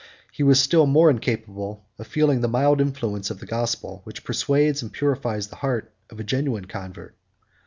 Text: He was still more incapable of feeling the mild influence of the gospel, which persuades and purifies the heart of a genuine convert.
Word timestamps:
He 0.31 0.41
was 0.41 0.59
still 0.59 0.87
more 0.87 1.11
incapable 1.11 1.85
of 1.99 2.07
feeling 2.07 2.41
the 2.41 2.47
mild 2.47 2.81
influence 2.81 3.29
of 3.29 3.39
the 3.39 3.45
gospel, 3.45 4.01
which 4.03 4.23
persuades 4.23 4.81
and 4.81 4.91
purifies 4.91 5.49
the 5.49 5.57
heart 5.57 5.93
of 6.09 6.19
a 6.19 6.23
genuine 6.23 6.65
convert. 6.65 7.15